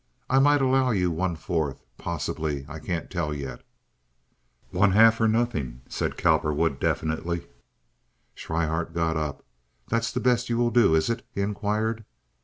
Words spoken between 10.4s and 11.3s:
you will do, is it?"